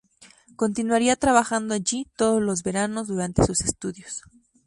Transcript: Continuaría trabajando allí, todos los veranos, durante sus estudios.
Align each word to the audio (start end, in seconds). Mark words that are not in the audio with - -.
Continuaría 0.55 1.15
trabajando 1.15 1.75
allí, 1.75 2.07
todos 2.15 2.41
los 2.41 2.63
veranos, 2.63 3.07
durante 3.07 3.43
sus 3.45 3.61
estudios. 3.61 4.23